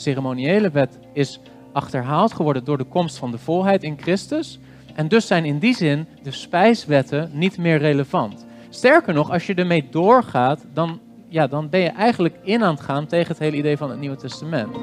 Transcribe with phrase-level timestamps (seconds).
[0.00, 1.40] ceremoniële wet is
[1.72, 4.58] achterhaald geworden door de komst van de volheid in Christus.
[4.94, 8.46] En dus zijn in die zin de spijswetten niet meer relevant.
[8.68, 12.84] Sterker nog, als je ermee doorgaat, dan, ja, dan ben je eigenlijk in aan het
[12.84, 14.76] gaan tegen het hele idee van het Nieuwe Testament.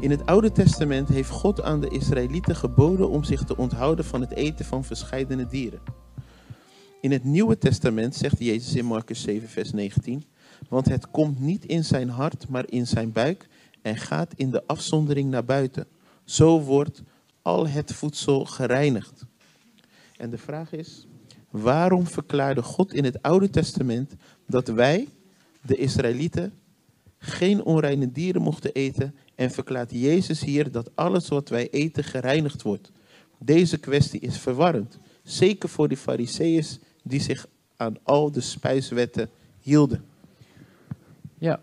[0.00, 4.20] In het Oude Testament heeft God aan de Israëlieten geboden om zich te onthouden van
[4.20, 5.80] het eten van verscheidene dieren.
[7.00, 10.24] In het Nieuwe Testament zegt Jezus in Marcus 7, vers 19:
[10.68, 13.48] Want het komt niet in zijn hart, maar in zijn buik
[13.82, 15.86] en gaat in de afzondering naar buiten.
[16.24, 17.02] Zo wordt
[17.42, 19.24] al het voedsel gereinigd.
[20.16, 21.06] En de vraag is:
[21.50, 24.14] waarom verklaarde God in het Oude Testament
[24.46, 25.08] dat wij,
[25.62, 26.52] de Israëlieten,
[27.18, 32.62] geen onreine dieren mochten eten en verklaart Jezus hier dat alles wat wij eten gereinigd
[32.62, 32.92] wordt.
[33.38, 37.46] Deze kwestie is verwarrend, zeker voor de fariseeërs die zich
[37.76, 40.04] aan al de spijswetten hielden.
[41.38, 41.60] Ja.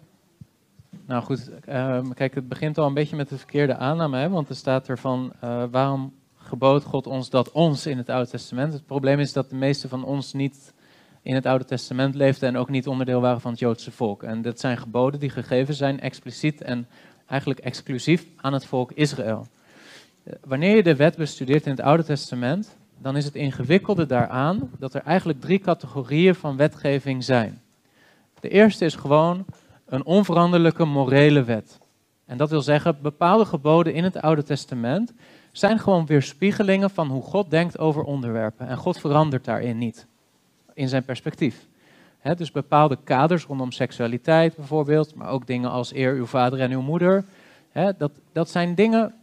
[1.06, 4.30] Nou goed, ehm, kijk, het begint al een beetje met de verkeerde aanname, hè?
[4.30, 8.30] want er staat er van, uh, waarom gebood God ons dat ons in het Oude
[8.30, 8.74] Testament?
[8.74, 10.74] Het probleem is dat de meeste van ons niet
[11.22, 14.24] in het Oude Testament leefden en ook niet onderdeel waren van het Joodse volk.
[14.24, 16.88] En dat zijn geboden die gegeven zijn expliciet en
[17.26, 19.48] eigenlijk exclusief aan het volk Israël.
[20.24, 24.70] Eh, wanneer je de wet bestudeert in het Oude Testament, dan is het ingewikkelde daaraan
[24.80, 27.62] dat er eigenlijk drie categorieën van wetgeving zijn.
[28.40, 29.46] De eerste is gewoon
[29.86, 31.80] een onveranderlijke morele wet.
[32.26, 35.14] En dat wil zeggen, bepaalde geboden in het Oude Testament
[35.52, 38.68] zijn gewoon weerspiegelingen van hoe God denkt over onderwerpen.
[38.68, 40.08] En God verandert daarin niet,
[40.74, 41.68] in zijn perspectief
[42.36, 46.82] dus bepaalde kaders rondom seksualiteit bijvoorbeeld, maar ook dingen als eer uw vader en uw
[46.82, 47.24] moeder.
[47.98, 49.14] dat, dat zijn dingen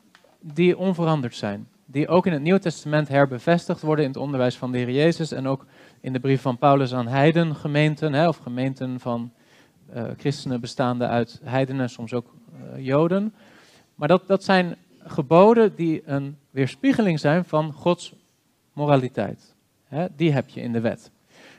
[0.40, 1.68] die onveranderd zijn.
[1.86, 5.32] Die ook in het Nieuwe Testament herbevestigd worden in het onderwijs van de Heer Jezus
[5.32, 5.66] en ook
[6.00, 9.32] in de brief van Paulus aan heidengemeenten, of gemeenten van
[9.94, 13.34] uh, christenen bestaande uit heidenen, soms ook uh, joden.
[13.94, 18.14] Maar dat, dat zijn geboden die een weerspiegeling zijn van Gods
[18.72, 19.54] moraliteit.
[20.16, 21.10] die heb je in de wet.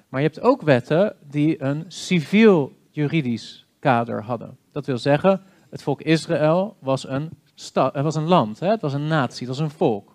[0.09, 4.57] Maar je hebt ook wetten die een civiel-juridisch kader hadden.
[4.72, 8.69] Dat wil zeggen, het volk Israël was een, stad, was een land, hè?
[8.69, 10.15] het was een natie, het was een volk.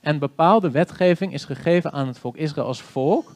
[0.00, 3.34] En bepaalde wetgeving is gegeven aan het volk Israël als volk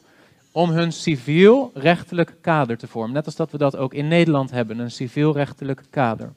[0.51, 3.13] om hun civiel-rechtelijk kader te vormen.
[3.13, 6.33] Net als dat we dat ook in Nederland hebben, een civiel-rechtelijk kader.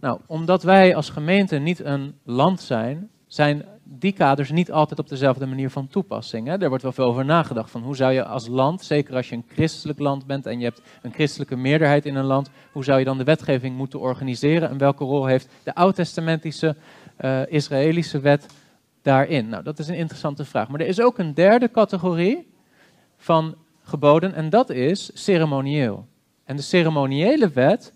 [0.00, 5.08] Nou, omdat wij als gemeente niet een land zijn, zijn die kaders niet altijd op
[5.08, 6.46] dezelfde manier van toepassing.
[6.46, 6.58] Hè.
[6.58, 9.34] Er wordt wel veel over nagedacht van hoe zou je als land, zeker als je
[9.34, 12.98] een christelijk land bent en je hebt een christelijke meerderheid in een land, hoe zou
[12.98, 16.76] je dan de wetgeving moeten organiseren en welke rol heeft de oud-testamentische
[17.20, 18.46] uh, Israëlische wet
[19.04, 19.48] daarin?
[19.48, 20.68] Nou, dat is een interessante vraag.
[20.68, 22.52] Maar er is ook een derde categorie
[23.16, 26.06] van geboden en dat is ceremonieel.
[26.44, 27.92] En de ceremoniële wet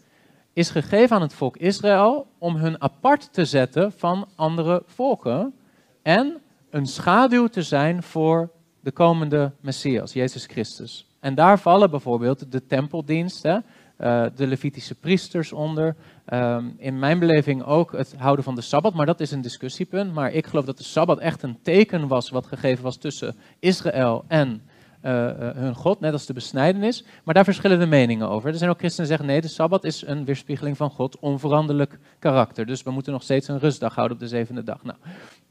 [0.52, 5.54] is gegeven aan het volk Israël om hun apart te zetten van andere volken
[6.02, 11.06] en een schaduw te zijn voor de komende Messias, Jezus Christus.
[11.20, 13.64] En daar vallen bijvoorbeeld de tempeldiensten,
[13.98, 15.96] uh, de Levitische priesters onder.
[16.24, 20.14] Ehm, in mijn beleving ook het houden van de Sabbat, maar dat is een discussiepunt.
[20.14, 24.24] Maar ik geloof dat de Sabbat echt een teken was wat gegeven was tussen Israël
[24.28, 24.62] en
[25.04, 27.04] uh, hun God, net als de besnijdenis.
[27.24, 28.50] Maar daar verschillen de meningen over.
[28.50, 31.98] Er zijn ook christenen die zeggen, nee, de Sabbat is een weerspiegeling van God, onveranderlijk
[32.18, 32.66] karakter.
[32.66, 34.84] Dus we moeten nog steeds een rustdag houden op de zevende dag.
[34.84, 34.98] Nou,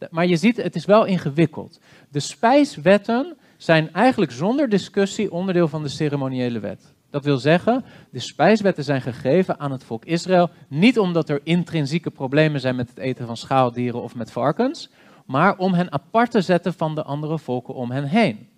[0.10, 1.80] maar je ziet, het is wel ingewikkeld.
[2.10, 6.96] De spijswetten zijn eigenlijk zonder discussie onderdeel van de ceremoniële wet.
[7.10, 12.12] Dat wil zeggen, de spijswetten zijn gegeven aan het volk Israël, niet omdat er intrinsieke
[12.12, 14.90] problemen zijn met het eten van schaaldieren of met varkens,
[15.26, 18.50] maar om hen apart te zetten van de andere volken om hen heen.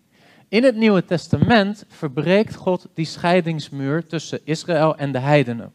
[0.47, 5.73] In het Nieuwe Testament verbreekt God die scheidingsmuur tussen Israël en de heidenen.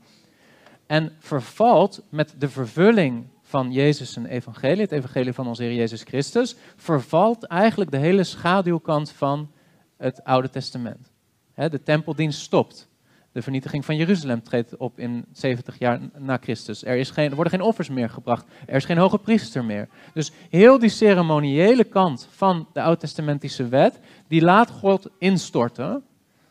[0.86, 6.56] En vervalt met de vervulling van Jezus' evangelie, het evangelie van onze Heer Jezus Christus,
[6.76, 9.50] vervalt eigenlijk de hele schaduwkant van
[9.96, 11.13] het Oude Testament.
[11.54, 12.88] De tempeldienst stopt.
[13.32, 16.84] De vernietiging van Jeruzalem treedt op in 70 jaar na Christus.
[16.84, 18.46] Er, is geen, worden geen offers meer gebracht.
[18.66, 19.88] Er is geen hoge priester meer.
[20.12, 26.02] Dus heel die ceremoniële kant van de oud-testamentische wet, die laat God instorten.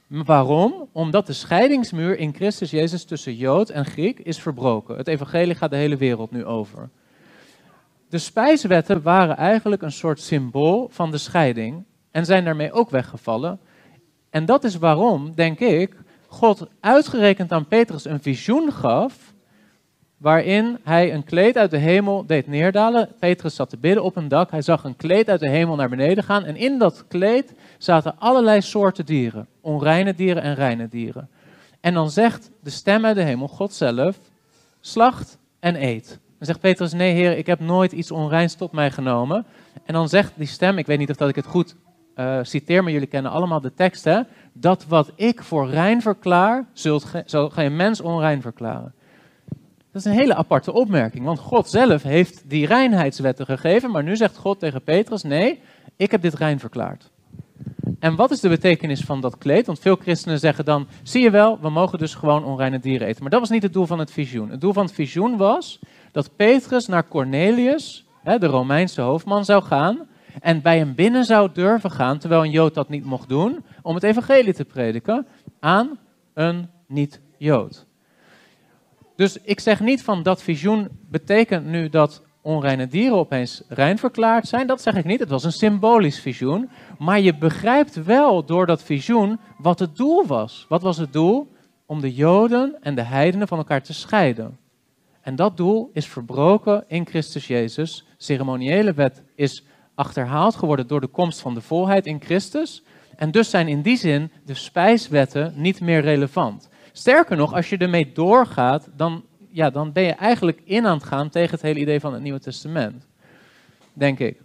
[0.08, 0.90] Waarom?
[0.92, 4.98] Omdat de scheidingsmuur in Christus Jezus tussen Jood en Griek is verbroken.
[4.98, 6.90] Het evangelie gaat de hele wereld nu over.
[8.10, 13.60] De spijswetten waren eigenlijk een soort symbool van de scheiding en zijn daarmee ook weggevallen.
[14.34, 15.96] En dat is waarom, denk ik,
[16.28, 19.34] God uitgerekend aan Petrus een visioen gaf,
[20.18, 23.10] waarin hij een kleed uit de hemel deed neerdalen.
[23.20, 24.52] Petrus zat te bidden op een dak.
[24.52, 26.44] Hij zag een kleed uit de hemel naar beneden gaan.
[26.44, 29.48] En in dat kleed zaten allerlei soorten dieren.
[29.62, 31.30] Onreine dieren en reine dieren.
[31.80, 34.20] En dan zegt de stem uit de hemel, God zelf,
[34.80, 36.08] slacht en eet.
[36.38, 39.46] Dan zegt Petrus, nee heer, ik heb nooit iets onreins tot mij genomen.
[39.86, 41.76] En dan zegt die stem, ik weet niet of dat ik het goed
[42.16, 44.22] uh, citeer, maar jullie kennen allemaal de tekst, hè?
[44.54, 48.94] Dat wat ik voor rein verklaar, zult zal geen mens onrein verklaren.
[49.92, 54.16] Dat is een hele aparte opmerking, want God zelf heeft die reinheidswetten gegeven, maar nu
[54.16, 55.62] zegt God tegen Petrus, nee,
[55.96, 57.12] ik heb dit rein verklaard.
[58.00, 59.66] En wat is de betekenis van dat kleed?
[59.66, 63.22] Want veel christenen zeggen dan, zie je wel, we mogen dus gewoon onreine dieren eten.
[63.22, 64.50] Maar dat was niet het doel van het visioen.
[64.50, 65.80] Het doel van het visioen was
[66.12, 70.08] dat Petrus naar Cornelius, de Romeinse hoofdman, zou gaan
[70.42, 73.96] en bij hem binnen zou durven gaan, terwijl een Jood dat niet mocht doen, om
[73.96, 75.28] het evangelie te prediken
[75.60, 76.00] aan
[76.34, 77.86] een niet-Jood.
[79.16, 84.48] Dus ik zeg niet van dat visioen betekent nu dat onreine dieren opeens rein verklaard
[84.48, 84.68] zijn.
[84.68, 85.20] Dat zeg ik niet.
[85.20, 86.70] Het was een symbolisch visioen.
[86.98, 90.66] Maar je begrijpt wel door dat visioen wat het doel was.
[90.70, 91.52] Wat was het doel?
[91.86, 94.58] Om de Joden en de heidenen van elkaar te scheiden.
[95.22, 98.06] En dat doel is verbroken in Christus Jezus.
[98.18, 99.66] Ceremoniële wet is
[99.96, 102.84] achterhaald geworden door de komst van de volheid in Christus.
[103.16, 106.70] En dus zijn in die zin de spijswetten niet meer relevant.
[106.92, 111.08] Sterker nog, als je ermee doorgaat, dan, ja, dan ben je eigenlijk in aan het
[111.08, 113.08] gaan tegen het hele idee van het Nieuwe Testament.
[113.94, 114.42] Denk ik.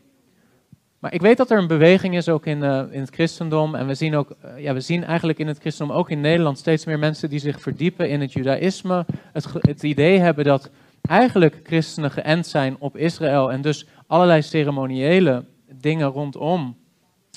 [0.98, 3.74] Maar ik weet dat er een beweging is ook in, uh, in het christendom.
[3.74, 6.58] En we zien, ook, uh, ja, we zien eigenlijk in het christendom, ook in Nederland,
[6.58, 9.06] steeds meer mensen die zich verdiepen in het judaïsme.
[9.32, 10.70] Het, het idee hebben dat
[11.08, 13.52] eigenlijk christenen geënt zijn op Israël.
[13.52, 15.44] En dus allerlei ceremoniële
[15.80, 16.76] dingen rondom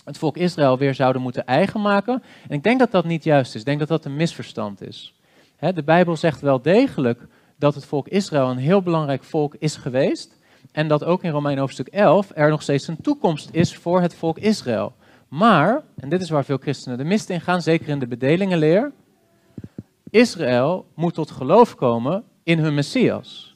[0.05, 2.23] het volk Israël weer zouden moeten eigen maken.
[2.47, 3.59] En ik denk dat dat niet juist is.
[3.59, 5.13] Ik denk dat dat een misverstand is.
[5.59, 7.27] de Bijbel zegt wel degelijk
[7.57, 10.37] dat het volk Israël een heel belangrijk volk is geweest.
[10.71, 14.15] En dat ook in Romein hoofdstuk 11 er nog steeds een toekomst is voor het
[14.15, 14.93] volk Israël.
[15.27, 18.91] Maar, en dit is waar veel christenen de mist in gaan, zeker in de bedelingenleer.
[20.09, 23.50] Israël moet tot geloof komen in hun Messias.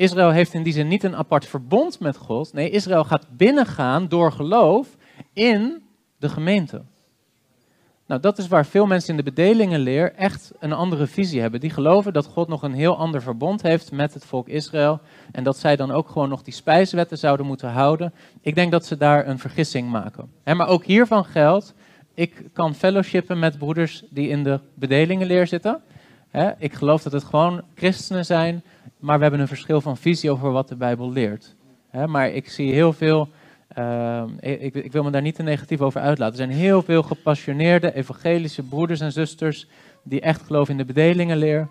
[0.00, 2.52] Israël heeft in die zin niet een apart verbond met God.
[2.52, 4.96] Nee, Israël gaat binnengaan door geloof
[5.32, 5.82] in
[6.18, 6.82] de gemeente.
[8.06, 11.60] Nou, dat is waar veel mensen in de bedelingenleer echt een andere visie hebben.
[11.60, 15.00] Die geloven dat God nog een heel ander verbond heeft met het volk Israël.
[15.32, 18.12] En dat zij dan ook gewoon nog die spijswetten zouden moeten houden.
[18.40, 20.30] Ik denk dat ze daar een vergissing maken.
[20.44, 21.74] maar ook hiervan geldt,
[22.14, 25.80] ik kan fellowshippen met broeders die in de bedelingenleer zitten.
[26.58, 28.62] ik geloof dat het gewoon christenen zijn
[28.98, 31.54] maar we hebben een verschil van visie over wat de Bijbel leert.
[32.06, 33.28] maar ik zie heel veel,
[33.78, 36.38] uh, ik, ik, wil me daar niet te negatief over uitlaten.
[36.38, 39.66] Er zijn heel veel gepassioneerde evangelische broeders en zusters
[40.02, 41.68] die echt geloven in de bedelingenleer,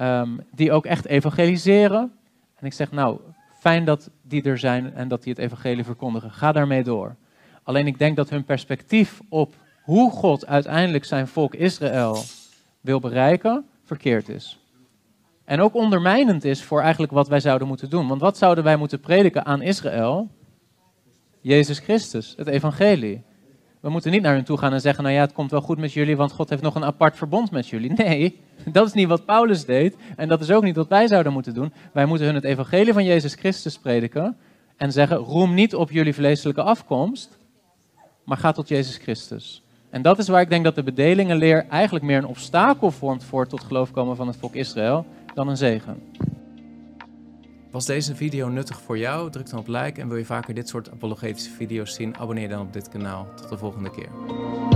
[0.00, 2.12] um, die ook echt evangeliseren.
[2.56, 3.20] En ik zeg, nou,
[3.58, 6.30] fijn dat die er zijn en dat die het evangelie verkondigen.
[6.30, 7.16] Ga daarmee door.
[7.62, 12.16] Alleen ik denk dat hun perspectief op hoe God uiteindelijk zijn volk Israël
[12.80, 14.59] wil bereiken, verkeerd is.
[15.50, 18.08] En ook ondermijnend is voor eigenlijk wat wij zouden moeten doen.
[18.08, 20.28] Want wat zouden wij moeten prediken aan Israël?
[21.40, 23.22] Jezus Christus, het evangelie.
[23.80, 25.78] We moeten niet naar hen toe gaan en zeggen, nou ja, het komt wel goed
[25.78, 27.92] met jullie, want God heeft nog een apart verbond met jullie.
[27.92, 28.40] Nee,
[28.72, 31.54] dat is niet wat Paulus deed en dat is ook niet wat wij zouden moeten
[31.54, 31.72] doen.
[31.92, 34.36] Wij moeten hun het evangelie van Jezus Christus prediken
[34.76, 37.38] en zeggen, roem niet op jullie vleeselijke afkomst,
[38.24, 39.62] maar ga tot Jezus Christus.
[39.90, 43.40] En dat is waar ik denk dat de bedelingenleer eigenlijk meer een obstakel vormt voor
[43.40, 46.02] het tot geloof komen van het volk Israël, dan een zegen.
[47.70, 49.30] Was deze video nuttig voor jou?
[49.30, 52.16] Druk dan op like en wil je vaker dit soort apologetische video's zien?
[52.16, 53.26] Abonneer dan op dit kanaal.
[53.36, 54.69] Tot de volgende keer.